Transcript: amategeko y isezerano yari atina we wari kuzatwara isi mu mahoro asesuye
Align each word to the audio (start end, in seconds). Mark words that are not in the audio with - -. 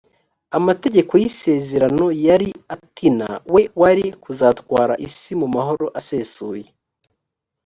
amategeko 0.57 1.13
y 1.21 1.25
isezerano 1.29 2.05
yari 2.27 2.49
atina 2.75 3.27
we 3.53 3.61
wari 3.81 4.05
kuzatwara 4.23 4.93
isi 5.07 5.31
mu 5.41 5.47
mahoro 5.55 5.85
asesuye 5.99 6.67